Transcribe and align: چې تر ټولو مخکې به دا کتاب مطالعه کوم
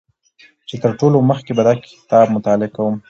چې 0.67 0.75
تر 0.83 0.91
ټولو 0.99 1.17
مخکې 1.29 1.51
به 1.57 1.63
دا 1.67 1.73
کتاب 1.85 2.27
مطالعه 2.35 2.69
کوم 2.75 2.95